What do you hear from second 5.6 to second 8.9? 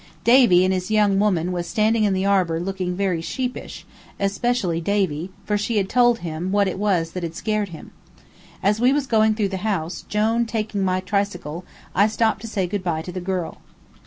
had told him what it was that had scared him. As